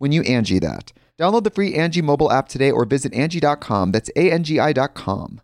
[0.00, 0.92] when you Angi that.
[1.18, 3.92] Download the free Angi mobile app today or visit Angi.com.
[3.92, 5.40] That's A-N-G-I dot com.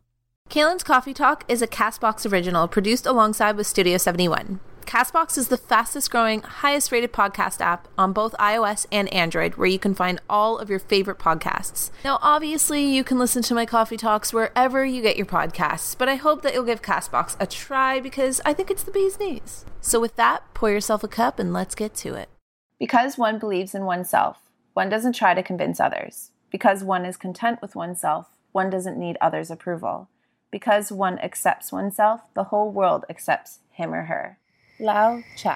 [0.49, 4.61] Kalyn's Coffee Talk is a Castbox original produced alongside with Studio 71.
[4.87, 9.67] Castbox is the fastest growing, highest rated podcast app on both iOS and Android where
[9.67, 11.91] you can find all of your favorite podcasts.
[12.05, 16.09] Now, obviously, you can listen to my coffee talks wherever you get your podcasts, but
[16.09, 19.65] I hope that you'll give Castbox a try because I think it's the bee's knees.
[19.81, 22.29] So, with that, pour yourself a cup and let's get to it.
[22.79, 24.39] Because one believes in oneself,
[24.77, 26.32] one doesn't try to convince others.
[26.50, 30.10] Because one is content with oneself, one doesn't need others' approval.
[30.50, 34.38] Because one accepts oneself, the whole world accepts him or her.
[34.78, 35.48] Lao Tzu.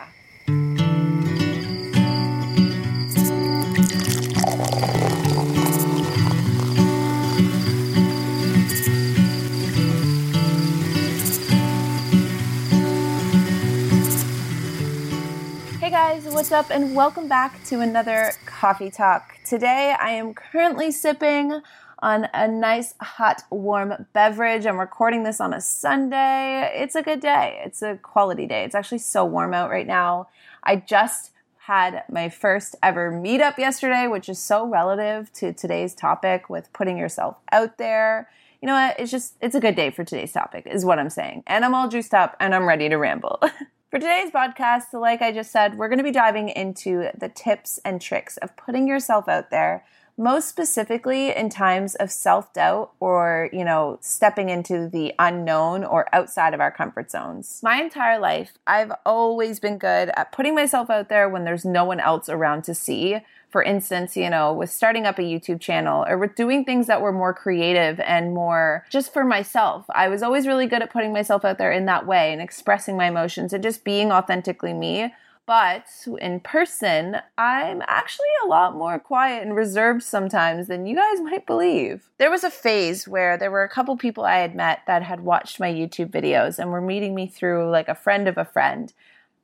[15.78, 19.38] Hey guys, what's up, and welcome back to another Coffee Talk.
[19.42, 21.62] Today I am currently sipping
[22.00, 24.66] on a nice, hot, warm beverage.
[24.66, 26.70] I'm recording this on a Sunday.
[26.74, 27.58] It's a good day.
[27.64, 28.64] It's a quality day.
[28.64, 30.28] It's actually so warm out right now.
[30.62, 36.50] I just had my first ever meetup yesterday, which is so relative to today's topic
[36.50, 38.28] with putting yourself out there.
[38.60, 39.00] You know what?
[39.00, 41.44] It's just, it's a good day for today's topic, is what I'm saying.
[41.46, 43.40] And I'm all juiced up and I'm ready to ramble.
[43.90, 47.80] For today's podcast, like I just said, we're going to be diving into the tips
[47.84, 49.84] and tricks of putting yourself out there
[50.20, 56.52] most specifically in times of self-doubt or you know stepping into the unknown or outside
[56.52, 57.58] of our comfort zones.
[57.62, 61.84] My entire life i've always been good at putting myself out there when there's no
[61.84, 63.16] one else around to see.
[63.48, 67.00] For instance you know with starting up a youtube channel or with doing things that
[67.00, 71.12] were more creative and more just for myself i was always really good at putting
[71.12, 75.12] myself out there in that way and expressing my emotions and just being authentically me
[75.46, 75.86] but
[76.20, 81.46] in person, I'm actually a lot more quiet and reserved sometimes than you guys might
[81.46, 82.08] believe.
[82.18, 85.20] There was a phase where there were a couple people I had met that had
[85.20, 88.92] watched my YouTube videos and were meeting me through like a friend of a friend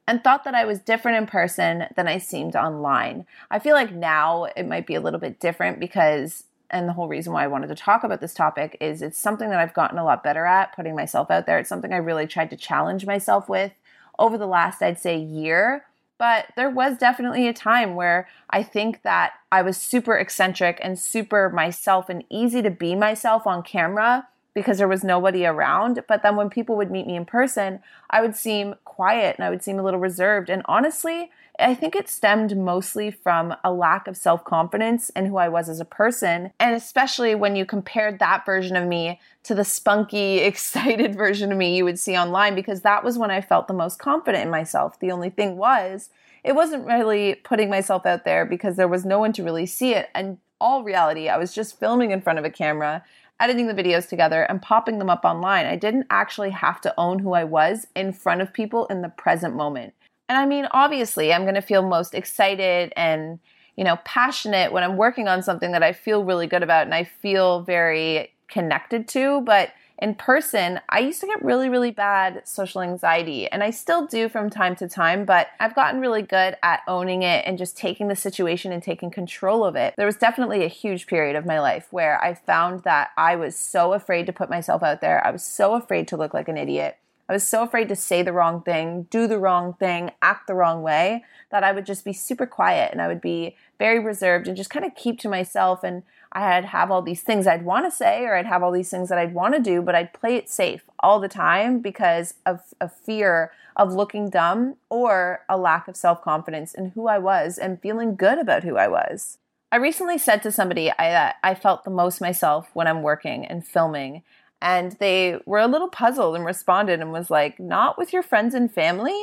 [0.07, 3.27] and thought that I was different in person than I seemed online.
[3.51, 7.09] I feel like now it might be a little bit different because and the whole
[7.09, 9.99] reason why I wanted to talk about this topic is it's something that I've gotten
[9.99, 11.59] a lot better at putting myself out there.
[11.59, 13.73] It's something I really tried to challenge myself with
[14.19, 15.84] over the last I'd say year
[16.19, 20.99] but there was definitely a time where I think that I was super eccentric and
[20.99, 26.04] super myself and easy to be myself on camera because there was nobody around.
[26.09, 29.50] But then when people would meet me in person, I would seem quiet and I
[29.50, 30.48] would seem a little reserved.
[30.48, 35.37] And honestly, I think it stemmed mostly from a lack of self confidence in who
[35.37, 36.53] I was as a person.
[36.61, 41.59] And especially when you compared that version of me to the spunky, excited version of
[41.59, 44.51] me you would see online, because that was when I felt the most confident in
[44.51, 44.98] myself.
[45.01, 46.10] The only thing was,
[46.45, 49.95] it wasn't really putting myself out there because there was no one to really see
[49.95, 50.10] it.
[50.15, 53.04] And all reality, I was just filming in front of a camera
[53.39, 55.66] editing the videos together and popping them up online.
[55.66, 59.10] I didn't actually have to own who I was in front of people in the
[59.10, 59.92] present moment.
[60.28, 63.39] And I mean, obviously, I'm going to feel most excited and,
[63.77, 66.95] you know, passionate when I'm working on something that I feel really good about and
[66.95, 72.47] I feel very connected to, but in person, I used to get really, really bad
[72.47, 76.55] social anxiety, and I still do from time to time, but I've gotten really good
[76.63, 79.95] at owning it and just taking the situation and taking control of it.
[79.97, 83.57] There was definitely a huge period of my life where I found that I was
[83.57, 85.27] so afraid to put myself out there.
[85.27, 86.99] I was so afraid to look like an idiot.
[87.28, 90.55] I was so afraid to say the wrong thing, do the wrong thing, act the
[90.55, 94.47] wrong way that I would just be super quiet and I would be very reserved
[94.47, 97.84] and just kind of keep to myself and I'd have all these things I'd want
[97.87, 100.13] to say or I'd have all these things that I'd want to do, but I'd
[100.13, 105.57] play it safe all the time because of a fear of looking dumb or a
[105.57, 109.39] lack of self confidence in who I was and feeling good about who I was.
[109.73, 113.67] I recently said to somebody I, I felt the most myself when I'm working and
[113.67, 114.23] filming,
[114.66, 118.53] and they were a little puzzled and responded and was like, Not with your friends
[118.53, 119.16] and family?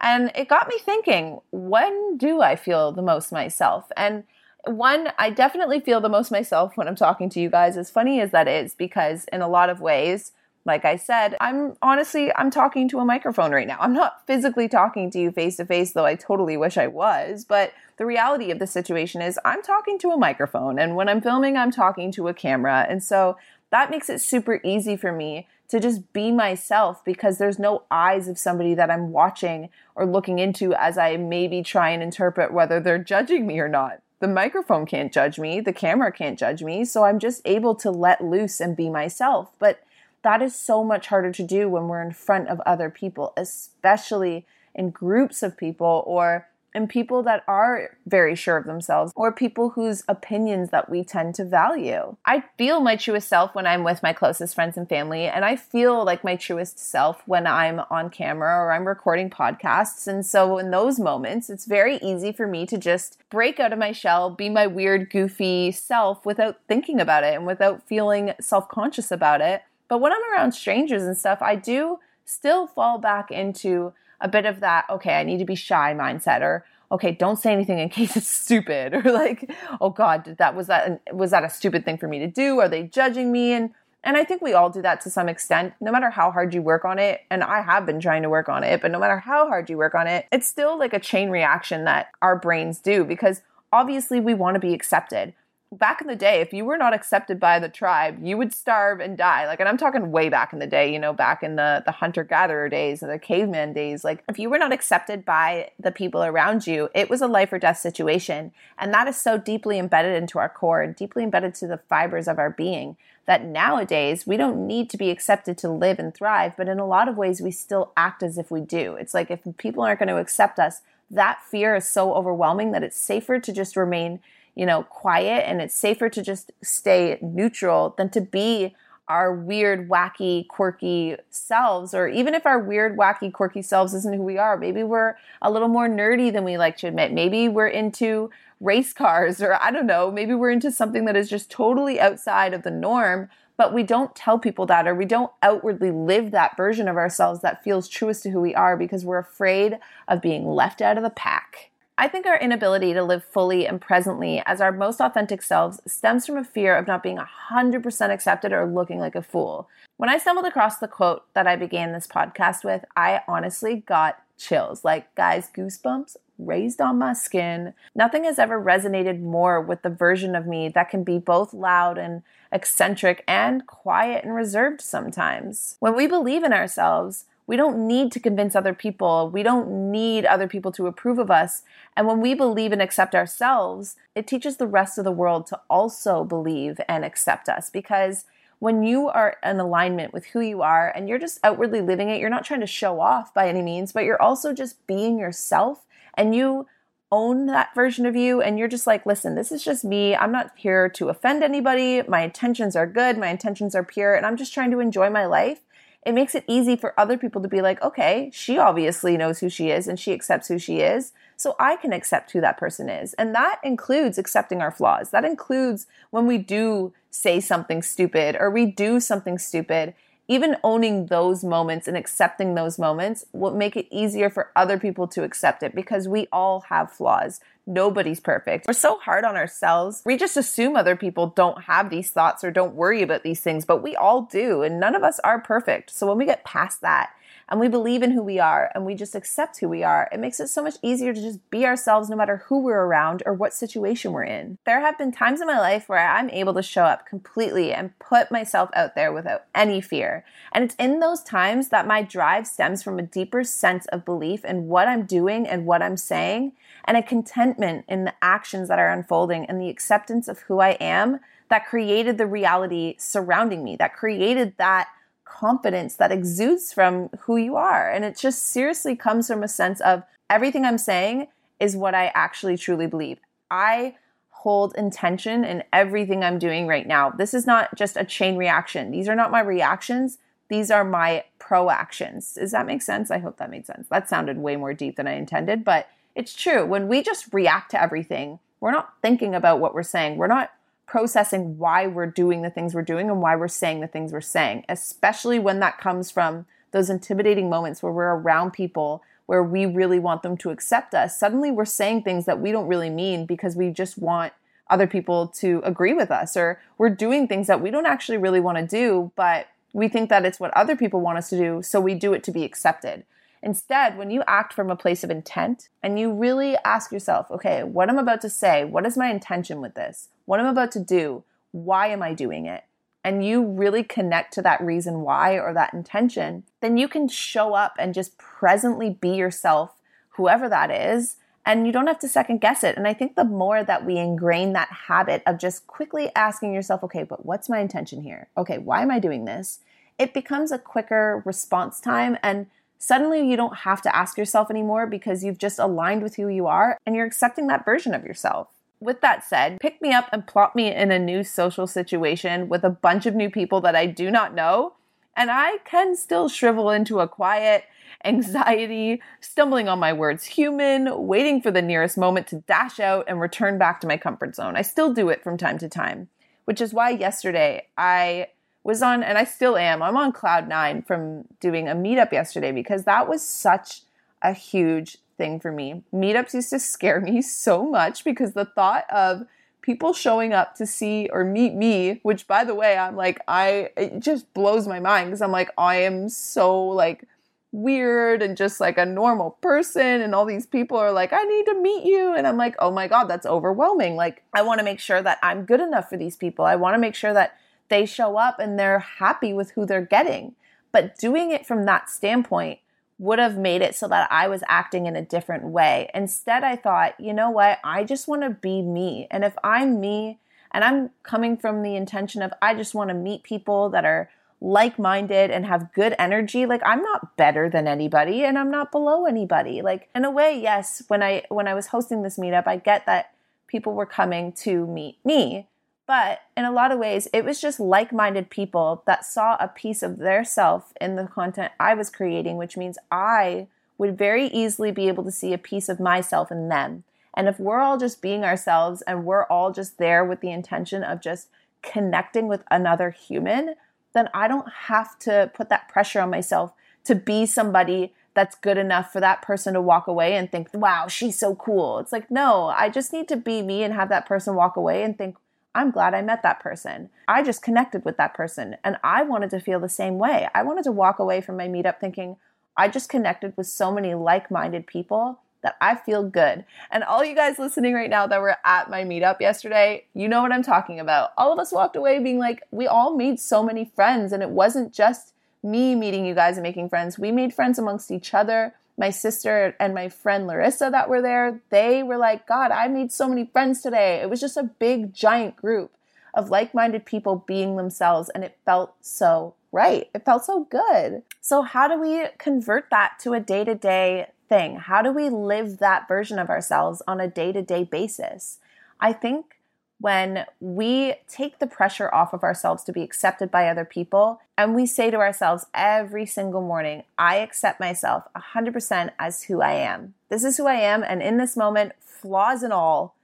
[0.00, 3.92] And it got me thinking, when do I feel the most myself?
[3.94, 4.24] And
[4.64, 8.20] one, I definitely feel the most myself when I'm talking to you guys, as funny
[8.20, 10.32] as that is, because in a lot of ways,
[10.64, 13.76] like I said, I'm honestly, I'm talking to a microphone right now.
[13.78, 17.44] I'm not physically talking to you face to face, though I totally wish I was.
[17.44, 20.78] But the reality of the situation is I'm talking to a microphone.
[20.78, 22.84] And when I'm filming, I'm talking to a camera.
[22.88, 23.36] And so
[23.76, 28.26] that makes it super easy for me to just be myself because there's no eyes
[28.26, 32.80] of somebody that I'm watching or looking into as I maybe try and interpret whether
[32.80, 34.00] they're judging me or not.
[34.20, 37.90] The microphone can't judge me, the camera can't judge me, so I'm just able to
[37.90, 39.50] let loose and be myself.
[39.58, 39.82] But
[40.22, 44.46] that is so much harder to do when we're in front of other people, especially
[44.74, 49.70] in groups of people or and people that are very sure of themselves or people
[49.70, 52.14] whose opinions that we tend to value.
[52.26, 55.56] I feel my truest self when I'm with my closest friends and family, and I
[55.56, 60.06] feel like my truest self when I'm on camera or I'm recording podcasts.
[60.06, 63.78] And so in those moments, it's very easy for me to just break out of
[63.78, 68.68] my shell, be my weird, goofy self without thinking about it and without feeling self
[68.68, 69.62] conscious about it.
[69.88, 74.46] But when I'm around strangers and stuff, I do still fall back into a bit
[74.46, 77.88] of that, okay, I need to be shy mindset or okay, don't say anything in
[77.98, 81.84] case it's stupid or like, oh god, did that was that was that a stupid
[81.84, 82.60] thing for me to do?
[82.60, 83.52] Are they judging me?
[83.52, 83.70] And
[84.04, 86.62] and I think we all do that to some extent, no matter how hard you
[86.62, 87.22] work on it.
[87.28, 89.76] And I have been trying to work on it, but no matter how hard you
[89.76, 93.42] work on it, it's still like a chain reaction that our brains do because
[93.72, 95.34] obviously we want to be accepted
[95.78, 99.00] back in the day, if you were not accepted by the tribe, you would starve
[99.00, 99.46] and die.
[99.46, 101.92] Like, and I'm talking way back in the day, you know, back in the, the
[101.92, 104.04] hunter gatherer days and the caveman days.
[104.04, 107.52] Like, if you were not accepted by the people around you, it was a life
[107.52, 108.52] or death situation.
[108.78, 112.28] And that is so deeply embedded into our core and deeply embedded to the fibers
[112.28, 112.96] of our being
[113.26, 116.52] that nowadays we don't need to be accepted to live and thrive.
[116.56, 118.94] But in a lot of ways, we still act as if we do.
[118.94, 120.80] It's like if people aren't going to accept us,
[121.10, 124.20] that fear is so overwhelming that it's safer to just remain
[124.56, 128.74] you know, quiet and it's safer to just stay neutral than to be
[129.08, 134.22] our weird, wacky, quirky selves, or even if our weird, wacky, quirky selves isn't who
[134.22, 137.12] we are, maybe we're a little more nerdy than we like to admit.
[137.12, 138.30] Maybe we're into
[138.60, 142.52] race cars, or I don't know, maybe we're into something that is just totally outside
[142.52, 146.56] of the norm, but we don't tell people that, or we don't outwardly live that
[146.56, 150.46] version of ourselves that feels truest to who we are because we're afraid of being
[150.48, 151.70] left out of the pack.
[151.98, 156.26] I think our inability to live fully and presently as our most authentic selves stems
[156.26, 159.66] from a fear of not being 100% accepted or looking like a fool.
[159.96, 164.22] When I stumbled across the quote that I began this podcast with, I honestly got
[164.36, 164.84] chills.
[164.84, 167.72] Like, guys, goosebumps raised on my skin.
[167.94, 171.96] Nothing has ever resonated more with the version of me that can be both loud
[171.96, 172.22] and
[172.52, 175.78] eccentric and quiet and reserved sometimes.
[175.80, 179.30] When we believe in ourselves, we don't need to convince other people.
[179.30, 181.62] We don't need other people to approve of us.
[181.96, 185.60] And when we believe and accept ourselves, it teaches the rest of the world to
[185.70, 188.24] also believe and accept us because
[188.58, 192.20] when you are in alignment with who you are and you're just outwardly living it,
[192.20, 195.84] you're not trying to show off by any means, but you're also just being yourself
[196.14, 196.66] and you
[197.12, 200.16] own that version of you and you're just like, listen, this is just me.
[200.16, 202.02] I'm not here to offend anybody.
[202.02, 205.26] My intentions are good, my intentions are pure, and I'm just trying to enjoy my
[205.26, 205.60] life
[206.06, 209.48] it makes it easy for other people to be like, okay, she obviously knows who
[209.48, 211.12] she is and she accepts who she is.
[211.36, 213.12] So I can accept who that person is.
[213.14, 215.10] And that includes accepting our flaws.
[215.10, 219.94] That includes when we do say something stupid or we do something stupid
[220.28, 225.06] even owning those moments and accepting those moments will make it easier for other people
[225.06, 227.40] to accept it because we all have flaws.
[227.66, 228.66] Nobody's perfect.
[228.68, 230.02] We're so hard on ourselves.
[230.06, 233.64] We just assume other people don't have these thoughts or don't worry about these things,
[233.64, 235.90] but we all do, and none of us are perfect.
[235.90, 237.10] So when we get past that
[237.48, 240.20] and we believe in who we are and we just accept who we are, it
[240.20, 243.34] makes it so much easier to just be ourselves no matter who we're around or
[243.34, 244.58] what situation we're in.
[244.64, 247.96] There have been times in my life where I'm able to show up completely and
[247.98, 250.24] put myself out there without any fear.
[250.52, 254.44] And it's in those times that my drive stems from a deeper sense of belief
[254.44, 256.52] in what I'm doing and what I'm saying,
[256.86, 260.70] and a contentment in the actions that are unfolding and the acceptance of who I
[260.80, 264.88] am that created the reality surrounding me, that created that
[265.24, 267.90] confidence that exudes from who you are.
[267.90, 271.28] And it just seriously comes from a sense of everything I'm saying
[271.60, 273.18] is what I actually truly believe.
[273.50, 273.96] I
[274.30, 277.10] hold intention in everything I'm doing right now.
[277.10, 278.90] This is not just a chain reaction.
[278.90, 280.18] These are not my reactions.
[280.48, 282.34] These are my proactions.
[282.34, 283.10] Does that make sense?
[283.10, 283.88] I hope that made sense.
[283.88, 286.64] That sounded way more deep than I intended, but it's true.
[286.66, 290.16] When we just react to everything, we're not thinking about what we're saying.
[290.16, 290.50] We're not
[290.86, 294.20] processing why we're doing the things we're doing and why we're saying the things we're
[294.20, 299.66] saying, especially when that comes from those intimidating moments where we're around people where we
[299.66, 301.18] really want them to accept us.
[301.18, 304.32] Suddenly we're saying things that we don't really mean because we just want
[304.70, 308.40] other people to agree with us, or we're doing things that we don't actually really
[308.40, 311.62] want to do, but we think that it's what other people want us to do,
[311.62, 313.04] so we do it to be accepted.
[313.46, 317.62] Instead, when you act from a place of intent and you really ask yourself, okay,
[317.62, 320.08] what I'm about to say, what is my intention with this?
[320.24, 321.22] What I'm about to do,
[321.52, 322.64] why am I doing it?
[323.04, 327.54] And you really connect to that reason why or that intention, then you can show
[327.54, 329.76] up and just presently be yourself,
[330.16, 332.76] whoever that is, and you don't have to second guess it.
[332.76, 336.82] And I think the more that we ingrain that habit of just quickly asking yourself,
[336.82, 338.26] okay, but what's my intention here?
[338.36, 339.60] Okay, why am I doing this?
[340.00, 344.86] It becomes a quicker response time and Suddenly, you don't have to ask yourself anymore
[344.86, 348.48] because you've just aligned with who you are and you're accepting that version of yourself.
[348.80, 352.62] With that said, pick me up and plop me in a new social situation with
[352.62, 354.74] a bunch of new people that I do not know,
[355.16, 357.64] and I can still shrivel into a quiet,
[358.04, 363.18] anxiety, stumbling on my words human, waiting for the nearest moment to dash out and
[363.18, 364.56] return back to my comfort zone.
[364.56, 366.08] I still do it from time to time,
[366.44, 368.28] which is why yesterday I
[368.66, 372.50] was on, and I still am, I'm on cloud nine from doing a meetup yesterday
[372.50, 373.82] because that was such
[374.22, 375.84] a huge thing for me.
[375.94, 379.26] Meetups used to scare me so much because the thought of
[379.62, 383.70] people showing up to see or meet me, which by the way, I'm like, I,
[383.76, 387.04] it just blows my mind because I'm like, I am so like,
[387.52, 391.46] weird and just like a normal person and all these people are like I need
[391.46, 393.96] to meet you and I'm like oh my god that's overwhelming.
[393.96, 396.44] Like I want to make sure that I'm good enough for these people.
[396.44, 399.84] I want to make sure that they show up and they're happy with who they're
[399.84, 400.34] getting.
[400.72, 402.60] But doing it from that standpoint
[402.98, 405.90] would have made it so that I was acting in a different way.
[405.94, 407.58] Instead, I thought, you know what?
[407.62, 409.06] I just want to be me.
[409.10, 410.18] And if I'm me
[410.52, 414.08] and I'm coming from the intention of I just want to meet people that are
[414.40, 419.06] like-minded and have good energy like i'm not better than anybody and i'm not below
[419.06, 422.56] anybody like in a way yes when i when i was hosting this meetup i
[422.56, 423.14] get that
[423.46, 425.46] people were coming to meet me
[425.86, 429.48] but in a lot of ways, it was just like minded people that saw a
[429.48, 433.46] piece of their self in the content I was creating, which means I
[433.78, 436.84] would very easily be able to see a piece of myself in them.
[437.14, 440.82] And if we're all just being ourselves and we're all just there with the intention
[440.82, 441.28] of just
[441.62, 443.54] connecting with another human,
[443.94, 446.52] then I don't have to put that pressure on myself
[446.84, 450.86] to be somebody that's good enough for that person to walk away and think, wow,
[450.88, 451.78] she's so cool.
[451.78, 454.82] It's like, no, I just need to be me and have that person walk away
[454.82, 455.16] and think,
[455.56, 456.90] I'm glad I met that person.
[457.08, 460.28] I just connected with that person and I wanted to feel the same way.
[460.34, 462.16] I wanted to walk away from my meetup thinking,
[462.58, 466.44] I just connected with so many like minded people that I feel good.
[466.70, 470.20] And all you guys listening right now that were at my meetup yesterday, you know
[470.20, 471.12] what I'm talking about.
[471.16, 474.30] All of us walked away being like, we all made so many friends, and it
[474.30, 476.98] wasn't just me meeting you guys and making friends.
[476.98, 481.40] We made friends amongst each other my sister and my friend Larissa that were there,
[481.50, 484.00] they were like, God, I made so many friends today.
[484.02, 485.72] It was just a big, giant group
[486.12, 489.88] of like minded people being themselves, and it felt so right.
[489.94, 491.02] It felt so good.
[491.20, 494.56] So, how do we convert that to a day to day thing?
[494.56, 498.38] How do we live that version of ourselves on a day to day basis?
[498.80, 499.35] I think
[499.78, 504.54] when we take the pressure off of ourselves to be accepted by other people and
[504.54, 509.94] we say to ourselves every single morning, I accept myself 100% as who I am.
[510.08, 510.82] This is who I am.
[510.82, 512.94] And in this moment, flaws and all,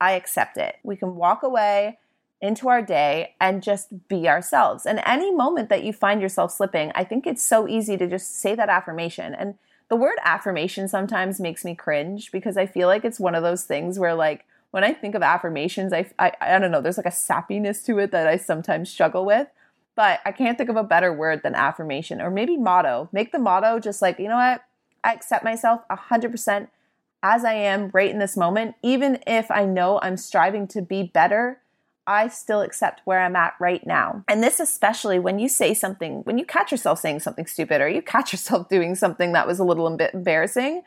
[0.00, 0.76] I accept it.
[0.82, 1.98] We can walk away
[2.40, 4.84] into our day and just be ourselves.
[4.84, 8.40] And any moment that you find yourself slipping, I think it's so easy to just
[8.40, 9.34] say that affirmation.
[9.34, 9.54] And
[9.88, 13.64] the word affirmation sometimes makes me cringe because I feel like it's one of those
[13.64, 14.44] things where, like,
[14.76, 17.98] when I think of affirmations, I, I, I don't know, there's like a sappiness to
[17.98, 19.48] it that I sometimes struggle with.
[19.94, 23.08] But I can't think of a better word than affirmation or maybe motto.
[23.10, 24.64] Make the motto just like, you know what?
[25.02, 26.68] I accept myself 100%
[27.22, 28.74] as I am right in this moment.
[28.82, 31.62] Even if I know I'm striving to be better,
[32.06, 34.24] I still accept where I'm at right now.
[34.28, 37.88] And this, especially when you say something, when you catch yourself saying something stupid or
[37.88, 40.82] you catch yourself doing something that was a little bit embarrassing,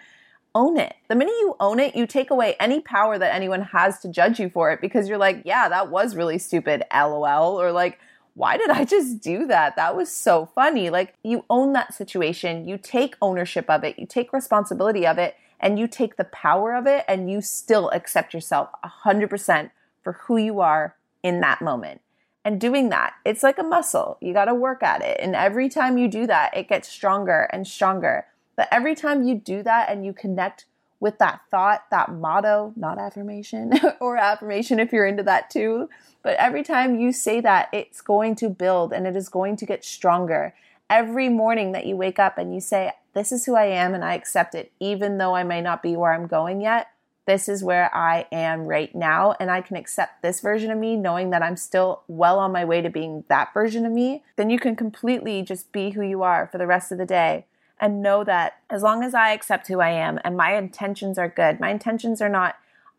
[0.59, 0.93] own it.
[1.07, 4.41] The minute you own it, you take away any power that anyone has to judge
[4.41, 7.59] you for it because you're like, yeah, that was really stupid, lol.
[7.59, 7.97] Or like,
[8.33, 9.77] why did I just do that?
[9.77, 10.89] That was so funny.
[10.89, 15.37] Like, you own that situation, you take ownership of it, you take responsibility of it,
[15.61, 19.71] and you take the power of it, and you still accept yourself 100%
[20.03, 22.01] for who you are in that moment.
[22.43, 24.17] And doing that, it's like a muscle.
[24.21, 25.19] You got to work at it.
[25.21, 28.25] And every time you do that, it gets stronger and stronger.
[28.59, 30.65] But every time you do that and you connect
[30.99, 35.87] with that thought, that motto, not affirmation or affirmation if you're into that too,
[36.23, 39.65] but every time you say that, it's going to build and it is going to
[39.65, 40.53] get stronger.
[40.89, 44.03] Every morning that you wake up and you say, This is who I am and
[44.03, 46.89] I accept it, even though I may not be where I'm going yet,
[47.25, 49.35] this is where I am right now.
[49.39, 52.65] And I can accept this version of me, knowing that I'm still well on my
[52.65, 54.21] way to being that version of me.
[54.35, 57.45] Then you can completely just be who you are for the rest of the day
[57.79, 61.29] and know that as long as I accept who I am and my intentions are
[61.29, 62.55] good, my intentions are not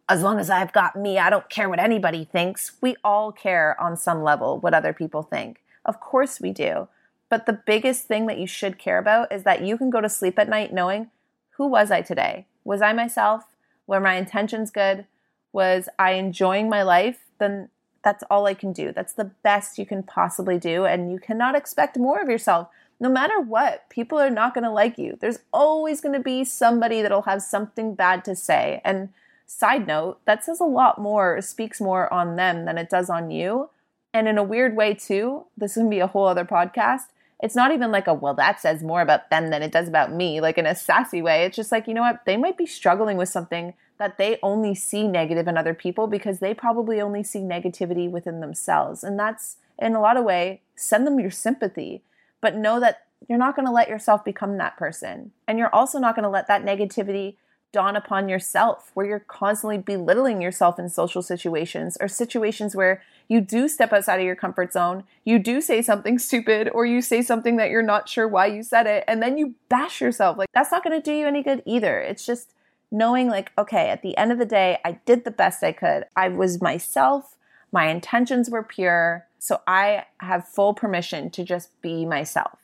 [0.08, 2.72] as long as I've got me, I don't care what anybody thinks.
[2.80, 5.62] We all care on some level what other people think.
[5.84, 6.88] Of course we do.
[7.28, 10.08] But the biggest thing that you should care about is that you can go to
[10.08, 11.10] sleep at night knowing
[11.50, 12.46] who was I today?
[12.64, 13.44] Was I myself?
[13.86, 15.06] Were my intentions good?
[15.52, 17.18] Was I enjoying my life?
[17.38, 17.68] Then
[18.02, 18.92] that's all I can do.
[18.92, 20.86] That's the best you can possibly do.
[20.86, 22.68] And you cannot expect more of yourself.
[23.00, 25.16] No matter what, people are not going to like you.
[25.20, 28.82] There's always going to be somebody that'll have something bad to say.
[28.84, 29.08] And
[29.52, 33.32] Side note, that says a lot more, speaks more on them than it does on
[33.32, 33.68] you.
[34.14, 37.06] And in a weird way, too, this can be a whole other podcast.
[37.42, 40.12] It's not even like a, well, that says more about them than it does about
[40.12, 41.44] me, like in a sassy way.
[41.44, 42.24] It's just like, you know what?
[42.26, 46.38] They might be struggling with something that they only see negative in other people because
[46.38, 49.02] they probably only see negativity within themselves.
[49.02, 52.02] And that's, in a lot of way, send them your sympathy,
[52.40, 55.32] but know that you're not going to let yourself become that person.
[55.46, 57.36] And you're also not going to let that negativity
[57.72, 63.40] dawn upon yourself where you're constantly belittling yourself in social situations or situations where you
[63.40, 67.22] do step outside of your comfort zone, you do say something stupid, or you say
[67.22, 70.36] something that you're not sure why you said it, and then you bash yourself.
[70.36, 72.00] Like, that's not going to do you any good either.
[72.00, 72.52] It's just
[72.90, 76.06] knowing, like, okay, at the end of the day, I did the best I could.
[76.16, 77.36] I was myself,
[77.72, 82.58] my intentions were pure, so I have full permission to just be myself.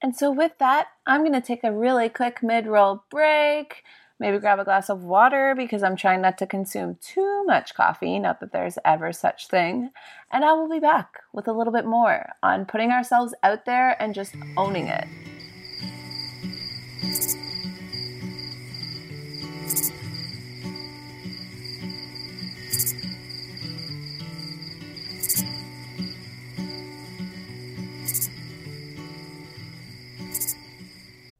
[0.00, 3.82] And so, with that, I'm going to take a really quick mid roll break
[4.20, 8.18] Maybe grab a glass of water because I'm trying not to consume too much coffee,
[8.18, 9.90] not that there's ever such thing.
[10.32, 14.00] And I will be back with a little bit more on putting ourselves out there
[14.02, 15.06] and just owning it.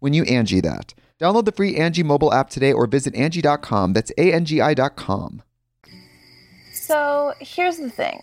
[0.00, 0.94] when you Angi that.
[1.20, 3.92] Download the free Angi mobile app today or visit Angi.com.
[3.92, 5.42] That's A-N-G-I dot com.
[6.72, 8.22] So here's the thing.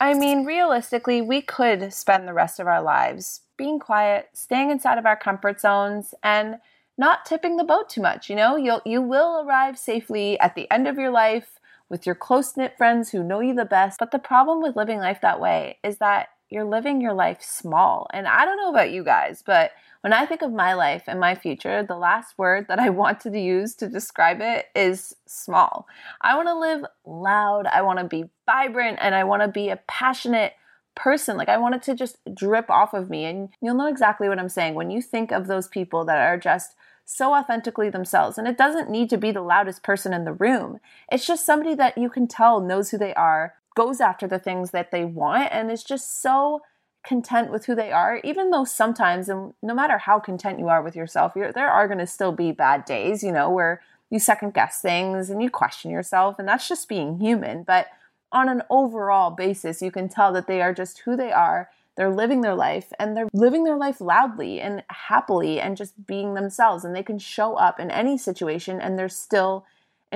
[0.00, 4.98] I mean, realistically, we could spend the rest of our lives being quiet, staying inside
[4.98, 6.56] of our comfort zones, and
[6.98, 8.28] not tipping the boat too much.
[8.28, 12.14] You know, you'll you will arrive safely at the end of your life with your
[12.14, 13.98] close knit friends who know you the best.
[13.98, 18.06] But the problem with living life that way is that you're living your life small.
[18.12, 21.18] And I don't know about you guys, but when I think of my life and
[21.18, 25.86] my future, the last word that I want to use to describe it is small.
[26.20, 29.68] I want to live loud, I want to be vibrant, and I want to be
[29.68, 30.54] a passionate
[30.96, 31.36] person.
[31.36, 33.24] Like I want it to just drip off of me.
[33.24, 36.38] And you'll know exactly what I'm saying when you think of those people that are
[36.38, 38.36] just so authentically themselves.
[38.36, 40.80] And it doesn't need to be the loudest person in the room.
[41.12, 44.72] It's just somebody that you can tell knows who they are, goes after the things
[44.72, 46.62] that they want, and is just so
[47.06, 50.82] content with who they are, even though sometimes, and no matter how content you are
[50.82, 54.54] with yourself, there are going to still be bad days, you know, where you second
[54.54, 57.62] guess things and you question yourself, and that's just being human.
[57.62, 57.86] But
[58.32, 61.70] on an overall basis, you can tell that they are just who they are.
[61.96, 66.34] They're living their life and they're living their life loudly and happily and just being
[66.34, 66.84] themselves.
[66.84, 69.64] And they can show up in any situation and they're still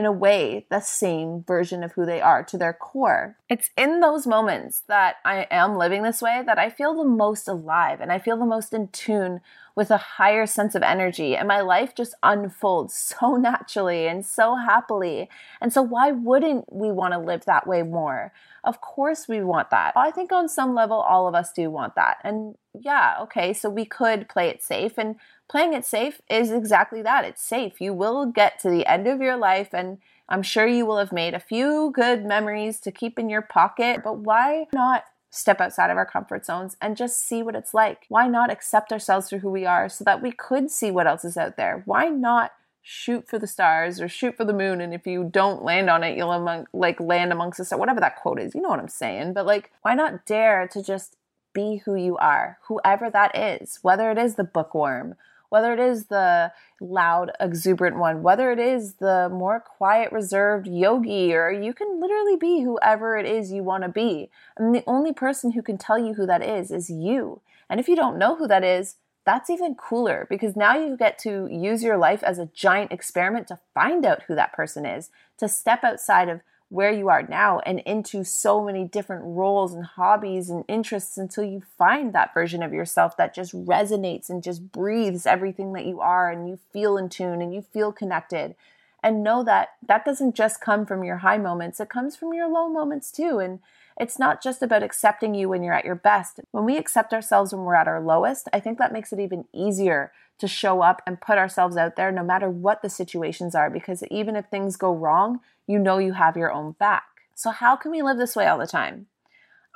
[0.01, 3.37] in a way, the same version of who they are to their core.
[3.51, 7.47] It's in those moments that I am living this way that I feel the most
[7.47, 9.43] alive and I feel the most in tune
[9.77, 11.37] with a higher sense of energy.
[11.37, 15.29] And my life just unfolds so naturally and so happily.
[15.61, 18.33] And so, why wouldn't we want to live that way more?
[18.65, 19.93] Of course, we want that.
[19.97, 22.17] I think on some level, all of us do want that.
[22.25, 24.97] And yeah, okay, so we could play it safe.
[24.97, 25.17] And
[25.51, 27.81] playing it safe is exactly that it's safe.
[27.81, 31.13] You will get to the end of your life, and I'm sure you will have
[31.13, 34.03] made a few good memories to keep in your pocket.
[34.05, 38.07] But why not step outside of our comfort zones and just see what it's like?
[38.09, 41.25] Why not accept ourselves for who we are so that we could see what else
[41.25, 41.83] is out there?
[41.85, 42.53] Why not?
[42.83, 46.03] shoot for the stars or shoot for the moon and if you don't land on
[46.03, 48.81] it you'll among, like land amongst the stars whatever that quote is you know what
[48.81, 51.17] i'm saying but like why not dare to just
[51.53, 55.15] be who you are whoever that is whether it is the bookworm
[55.51, 61.35] whether it is the loud exuberant one whether it is the more quiet reserved yogi
[61.35, 64.31] or you can literally be whoever it is you want to be.
[64.57, 67.43] And the only person who can tell you who that is is you.
[67.69, 71.19] And if you don't know who that is that's even cooler because now you get
[71.21, 75.11] to use your life as a giant experiment to find out who that person is,
[75.39, 79.85] to step outside of where you are now and into so many different roles and
[79.85, 84.71] hobbies and interests until you find that version of yourself that just resonates and just
[84.71, 88.55] breathes everything that you are and you feel in tune and you feel connected.
[89.03, 91.81] And know that that doesn't just come from your high moments.
[91.81, 93.41] It comes from your low moments too.
[93.41, 93.59] And
[93.99, 96.39] it's not just about accepting you when you're at your best.
[96.53, 99.47] When we accept ourselves when we're at our lowest, I think that makes it even
[99.53, 103.71] easier to show up and put ourselves out there no matter what the situations are,
[103.71, 107.05] because even if things go wrong, you know you have your own back.
[107.35, 109.07] So, how can we live this way all the time?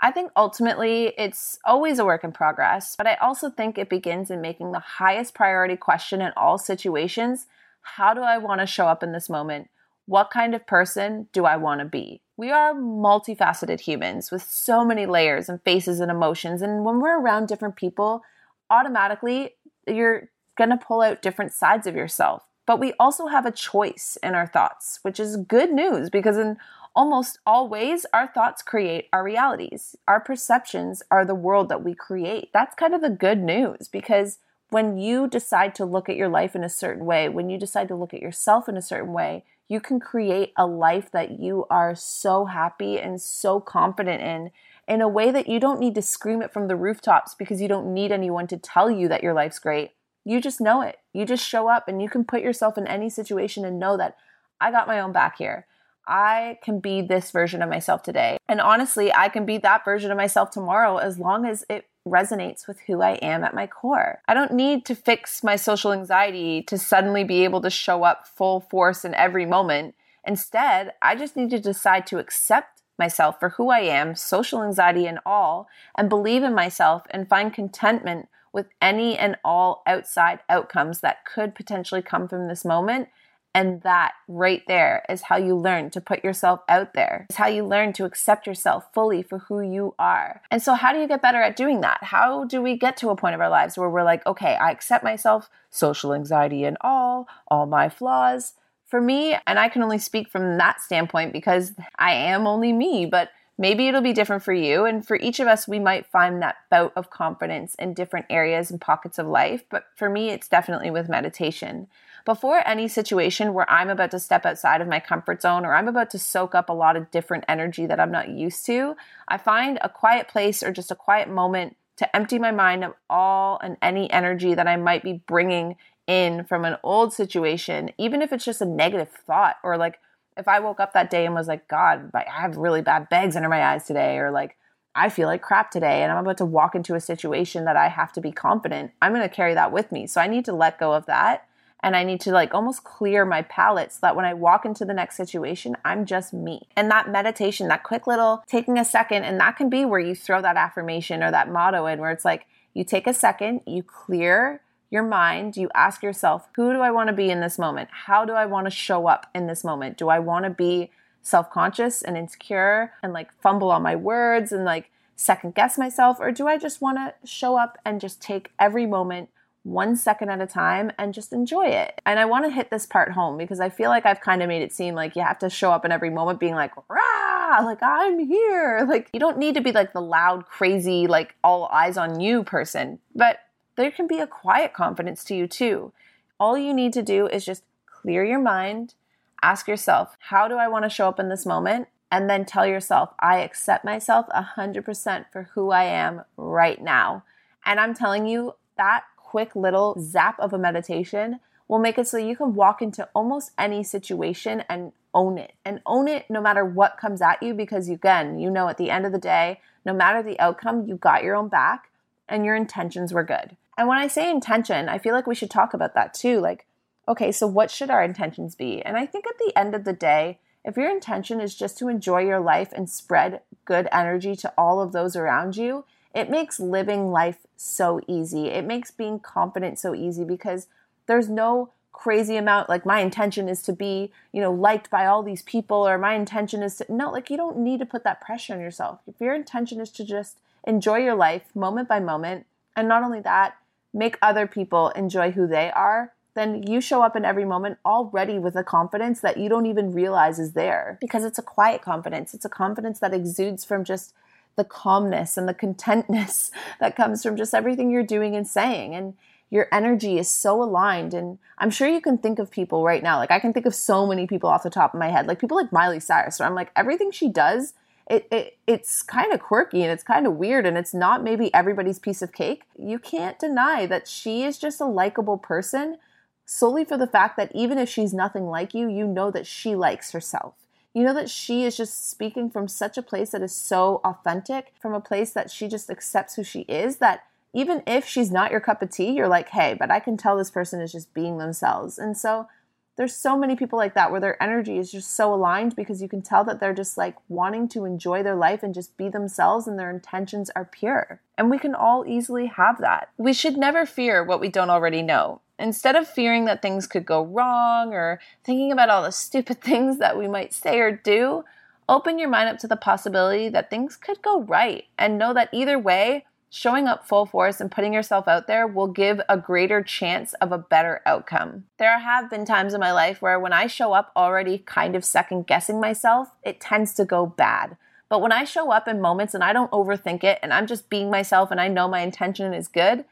[0.02, 4.30] I think ultimately it's always a work in progress, but I also think it begins
[4.30, 7.46] in making the highest priority question in all situations
[7.84, 9.68] how do I want to show up in this moment?
[10.06, 12.22] What kind of person do I want to be?
[12.36, 16.62] We are multifaceted humans with so many layers and faces and emotions.
[16.62, 18.22] And when we're around different people,
[18.70, 19.54] automatically
[19.86, 22.44] you're going to pull out different sides of yourself.
[22.66, 26.56] But we also have a choice in our thoughts, which is good news because in
[26.94, 29.96] almost all ways, our thoughts create our realities.
[30.08, 32.50] Our perceptions are the world that we create.
[32.52, 34.38] That's kind of the good news because
[34.70, 37.88] when you decide to look at your life in a certain way, when you decide
[37.88, 41.66] to look at yourself in a certain way, you can create a life that you
[41.70, 44.50] are so happy and so confident in
[44.86, 47.68] in a way that you don't need to scream it from the rooftops because you
[47.68, 49.92] don't need anyone to tell you that your life's great.
[50.24, 50.98] You just know it.
[51.12, 54.16] You just show up and you can put yourself in any situation and know that
[54.60, 55.66] I got my own back here.
[56.06, 58.38] I can be this version of myself today.
[58.48, 62.66] And honestly, I can be that version of myself tomorrow as long as it resonates
[62.68, 64.20] with who I am at my core.
[64.28, 68.26] I don't need to fix my social anxiety to suddenly be able to show up
[68.26, 69.94] full force in every moment.
[70.26, 75.06] Instead, I just need to decide to accept myself for who I am, social anxiety
[75.06, 81.00] and all, and believe in myself and find contentment with any and all outside outcomes
[81.00, 83.08] that could potentially come from this moment
[83.54, 87.26] and that right there is how you learn to put yourself out there.
[87.30, 90.42] It's how you learn to accept yourself fully for who you are.
[90.50, 92.02] And so, how do you get better at doing that?
[92.02, 94.72] How do we get to a point of our lives where we're like, okay, I
[94.72, 98.54] accept myself, social anxiety and all, all my flaws.
[98.86, 103.06] For me, and I can only speak from that standpoint because I am only me,
[103.06, 104.84] but maybe it'll be different for you.
[104.84, 108.70] And for each of us, we might find that bout of confidence in different areas
[108.70, 109.64] and pockets of life.
[109.70, 111.88] But for me, it's definitely with meditation
[112.24, 115.88] before any situation where I'm about to step outside of my comfort zone or I'm
[115.88, 118.96] about to soak up a lot of different energy that I'm not used to,
[119.28, 122.94] I find a quiet place or just a quiet moment to empty my mind of
[123.10, 128.20] all and any energy that I might be bringing in from an old situation, even
[128.20, 130.00] if it's just a negative thought, or like
[130.36, 133.36] if I woke up that day and was like, God, I have really bad bags
[133.36, 134.56] under my eyes today, or like,
[134.94, 137.88] I feel like crap today and I'm about to walk into a situation that I
[137.88, 140.06] have to be confident, I'm going to carry that with me.
[140.06, 141.48] So I need to let go of that
[141.82, 144.84] and I need to like almost clear my palette so that when I walk into
[144.84, 146.68] the next situation, I'm just me.
[146.76, 150.14] And that meditation, that quick little taking a second, and that can be where you
[150.14, 153.82] throw that affirmation or that motto in where it's like you take a second, you
[153.82, 154.62] clear
[154.94, 157.88] your mind, you ask yourself, who do I want to be in this moment?
[157.90, 159.98] How do I want to show up in this moment?
[159.98, 164.52] Do I want to be self conscious and insecure and like fumble on my words
[164.52, 166.18] and like second guess myself?
[166.20, 169.30] Or do I just want to show up and just take every moment
[169.64, 172.00] one second at a time and just enjoy it.
[172.04, 174.48] And I want to hit this part home because I feel like I've kind of
[174.48, 177.60] made it seem like you have to show up in every moment being like, rah,
[177.64, 178.86] like I'm here.
[178.86, 182.44] Like you don't need to be like the loud, crazy, like all eyes on you
[182.44, 183.38] person, but
[183.76, 185.92] there can be a quiet confidence to you too.
[186.38, 188.94] All you need to do is just clear your mind,
[189.42, 191.88] ask yourself, how do I want to show up in this moment?
[192.10, 197.24] And then tell yourself, I accept myself 100% for who I am right now.
[197.64, 202.16] And I'm telling you, that quick little zap of a meditation will make it so
[202.16, 206.64] you can walk into almost any situation and own it and own it no matter
[206.64, 209.92] what comes at you because again you know at the end of the day no
[209.92, 211.90] matter the outcome you got your own back
[212.28, 215.50] and your intentions were good and when i say intention i feel like we should
[215.50, 216.66] talk about that too like
[217.08, 219.92] okay so what should our intentions be and i think at the end of the
[219.92, 224.52] day if your intention is just to enjoy your life and spread good energy to
[224.56, 225.84] all of those around you
[226.14, 228.46] it makes living life so easy.
[228.46, 230.68] It makes being confident so easy because
[231.06, 235.22] there's no crazy amount like my intention is to be, you know, liked by all
[235.22, 238.20] these people or my intention is to no, like you don't need to put that
[238.20, 239.00] pressure on yourself.
[239.06, 243.20] If your intention is to just enjoy your life moment by moment and not only
[243.20, 243.56] that,
[243.94, 248.38] make other people enjoy who they are, then you show up in every moment already
[248.38, 252.34] with a confidence that you don't even realize is there because it's a quiet confidence.
[252.34, 254.12] It's a confidence that exudes from just
[254.56, 258.94] the calmness and the contentness that comes from just everything you're doing and saying.
[258.94, 259.14] And
[259.50, 261.14] your energy is so aligned.
[261.14, 263.18] And I'm sure you can think of people right now.
[263.18, 265.38] Like I can think of so many people off the top of my head, like
[265.38, 267.74] people like Miley Cyrus, where I'm like, everything she does,
[268.06, 271.52] it, it it's kind of quirky and it's kind of weird and it's not maybe
[271.54, 272.62] everybody's piece of cake.
[272.78, 275.98] You can't deny that she is just a likable person
[276.46, 279.74] solely for the fact that even if she's nothing like you, you know that she
[279.74, 280.54] likes herself
[280.94, 284.72] you know that she is just speaking from such a place that is so authentic,
[284.80, 288.52] from a place that she just accepts who she is, that even if she's not
[288.52, 291.12] your cup of tea, you're like, hey, but I can tell this person is just
[291.12, 291.98] being themselves.
[291.98, 292.48] And so
[292.96, 296.08] there's so many people like that where their energy is just so aligned because you
[296.08, 299.66] can tell that they're just like wanting to enjoy their life and just be themselves
[299.66, 301.20] and their intentions are pure.
[301.36, 303.08] And we can all easily have that.
[303.18, 305.40] We should never fear what we don't already know.
[305.58, 309.98] Instead of fearing that things could go wrong or thinking about all the stupid things
[309.98, 311.44] that we might say or do,
[311.88, 315.48] open your mind up to the possibility that things could go right and know that
[315.52, 319.82] either way, showing up full force and putting yourself out there will give a greater
[319.82, 321.64] chance of a better outcome.
[321.78, 325.04] There have been times in my life where when I show up already kind of
[325.04, 327.76] second guessing myself, it tends to go bad.
[328.08, 330.88] But when I show up in moments and I don't overthink it and I'm just
[330.88, 333.04] being myself and I know my intention is good,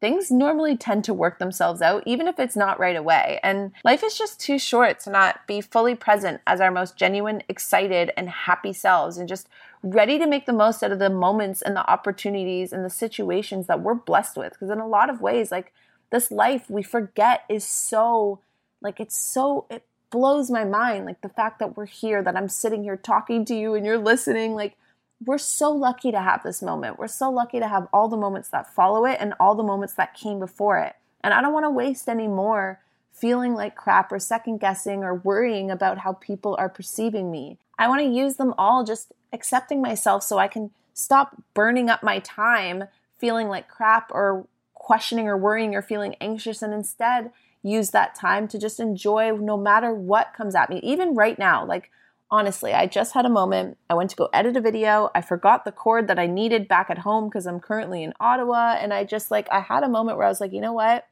[0.00, 3.40] things normally tend to work themselves out, even if it's not right away.
[3.42, 7.42] And life is just too short to not be fully present as our most genuine,
[7.48, 9.48] excited, and happy selves and just
[9.82, 13.66] ready to make the most out of the moments and the opportunities and the situations
[13.66, 14.52] that we're blessed with.
[14.52, 15.72] Because in a lot of ways, like
[16.10, 18.40] this life we forget is so,
[18.80, 21.06] like, it's so, it blows my mind.
[21.06, 23.98] Like the fact that we're here, that I'm sitting here talking to you and you're
[23.98, 24.76] listening, like,
[25.24, 26.98] we're so lucky to have this moment.
[26.98, 29.94] We're so lucky to have all the moments that follow it and all the moments
[29.94, 30.96] that came before it.
[31.22, 32.80] And I don't want to waste any more
[33.12, 37.58] feeling like crap or second guessing or worrying about how people are perceiving me.
[37.78, 42.02] I want to use them all just accepting myself so I can stop burning up
[42.02, 42.84] my time
[43.18, 47.30] feeling like crap or questioning or worrying or feeling anxious and instead
[47.62, 50.80] use that time to just enjoy no matter what comes at me.
[50.82, 51.90] Even right now, like
[52.30, 53.76] honestly, I just had a moment.
[53.88, 55.10] I went to go edit a video.
[55.14, 58.76] I forgot the cord that I needed back at home because I'm currently in Ottawa.
[58.80, 61.06] And I just like, I had a moment where I was like, you know what?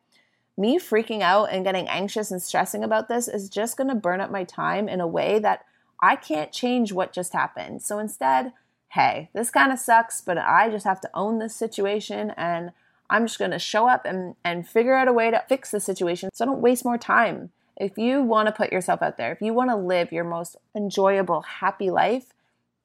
[0.57, 4.21] Me freaking out and getting anxious and stressing about this is just going to burn
[4.21, 5.65] up my time in a way that
[6.01, 7.83] I can't change what just happened.
[7.83, 8.53] So instead,
[8.91, 12.73] hey, this kind of sucks, but I just have to own this situation and
[13.11, 15.81] I'm just going to show up and, and figure out a way to fix the
[15.81, 19.33] situation so I don't waste more time if you want to put yourself out there,
[19.33, 22.35] if you want to live your most enjoyable, happy life,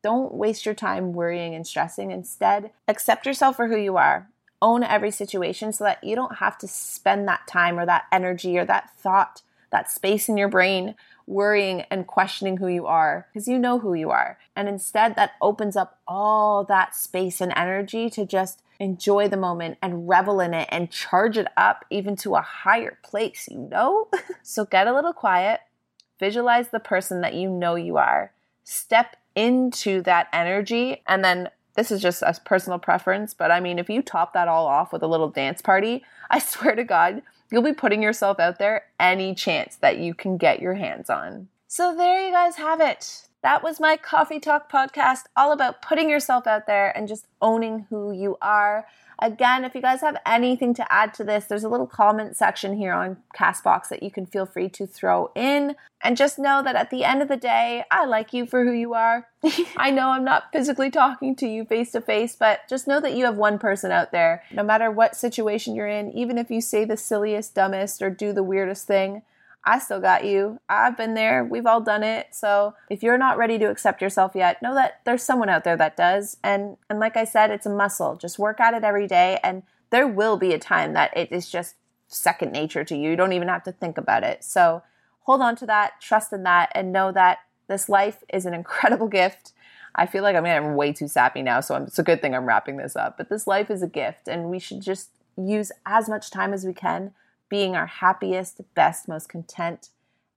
[0.04, 2.12] don't waste your time worrying and stressing.
[2.12, 4.30] Instead, accept yourself for who you are.
[4.62, 8.58] own every situation so that you don't have to spend that time or that energy
[8.58, 9.41] or that thought,
[9.74, 10.96] that space in your brain
[11.28, 14.38] worrying and questioning who you are because you know who you are.
[14.56, 19.78] And instead, that opens up all that space and energy to just enjoy the moment
[19.82, 24.08] and revel in it and charge it up even to a higher place, you know?
[24.44, 25.62] so get a little quiet,
[26.20, 28.32] visualize the person that you know you are,
[28.64, 33.80] step into that energy, and then this is just a personal preference, but I mean,
[33.80, 37.22] if you top that all off with a little dance party, I swear to God,
[37.54, 41.48] you'll be putting yourself out there any chance that you can get your hands on.
[41.68, 43.28] So there you guys have it.
[43.44, 47.86] That was my Coffee Talk podcast, all about putting yourself out there and just owning
[47.92, 48.88] who you are.
[49.19, 52.78] Again, if you guys have anything to add to this, there's a little comment section
[52.78, 55.76] here on Castbox that you can feel free to throw in.
[56.04, 58.71] And just know that at the end of the day, I like you for who
[58.71, 59.28] you are.
[59.78, 63.15] I know I'm not physically talking to you face to face, but just know that
[63.15, 64.43] you have one person out there.
[64.52, 68.34] No matter what situation you're in, even if you say the silliest, dumbest, or do
[68.34, 69.21] the weirdest thing,
[69.65, 70.60] I still got you.
[70.67, 71.43] I've been there.
[71.43, 72.28] We've all done it.
[72.32, 75.78] So if you're not ready to accept yourself yet, know that there's someone out there
[75.78, 76.38] that does.
[76.43, 78.15] And and like I said, it's a muscle.
[78.15, 81.49] Just work at it every day and there will be a time that it is
[81.49, 81.76] just
[82.08, 83.12] second nature to you.
[83.12, 84.43] You don't even have to think about it.
[84.43, 84.84] So
[85.21, 89.08] hold on to that, trust in that and know that this life is an incredible
[89.19, 89.54] gift.
[89.95, 92.78] I feel like I'm way too sappy now, so it's a good thing I'm wrapping
[92.78, 93.15] this up.
[93.15, 96.65] But this life is a gift and we should just use as much time as
[96.65, 97.13] we can
[97.54, 99.89] being our happiest, best, most content,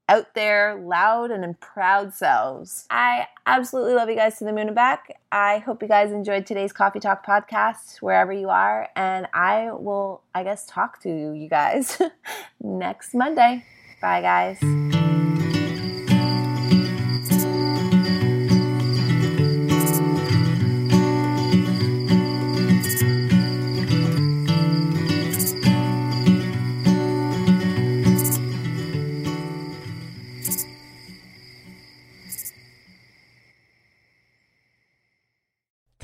[0.07, 2.85] out there, loud and proud selves.
[2.91, 5.19] I absolutely love you guys to the moon and back.
[5.33, 8.91] I hope you guys enjoyed today's Coffee Talk podcast, wherever you are.
[8.95, 12.03] And I will, I guess, talk to you guys
[12.61, 13.65] next Monday.
[14.03, 15.46] Bye, guys.